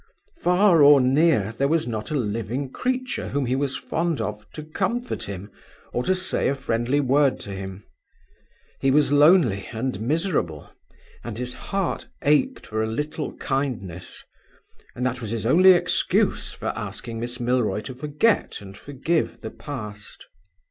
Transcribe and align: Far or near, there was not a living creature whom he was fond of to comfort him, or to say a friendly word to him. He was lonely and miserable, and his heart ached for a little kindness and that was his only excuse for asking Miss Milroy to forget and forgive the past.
Far 0.39 0.81
or 0.81 0.99
near, 0.99 1.51
there 1.51 1.67
was 1.67 1.87
not 1.87 2.09
a 2.09 2.15
living 2.17 2.71
creature 2.71 3.29
whom 3.29 3.45
he 3.45 3.55
was 3.55 3.77
fond 3.77 4.19
of 4.19 4.51
to 4.53 4.63
comfort 4.63 5.21
him, 5.25 5.51
or 5.93 6.01
to 6.05 6.15
say 6.15 6.47
a 6.47 6.55
friendly 6.55 6.99
word 6.99 7.39
to 7.41 7.51
him. 7.51 7.83
He 8.79 8.89
was 8.89 9.11
lonely 9.11 9.67
and 9.71 9.99
miserable, 10.01 10.71
and 11.23 11.37
his 11.37 11.53
heart 11.53 12.07
ached 12.23 12.65
for 12.65 12.81
a 12.81 12.87
little 12.87 13.33
kindness 13.37 14.25
and 14.95 15.05
that 15.05 15.21
was 15.21 15.29
his 15.29 15.45
only 15.45 15.73
excuse 15.73 16.51
for 16.51 16.73
asking 16.75 17.19
Miss 17.19 17.39
Milroy 17.39 17.81
to 17.81 17.93
forget 17.93 18.59
and 18.59 18.75
forgive 18.75 19.41
the 19.41 19.51
past. 19.51 20.25